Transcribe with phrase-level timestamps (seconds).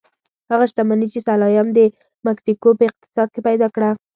[0.51, 1.79] هغه شتمني چې سلایم د
[2.27, 3.89] مکسیکو په اقتصاد کې پیدا کړه.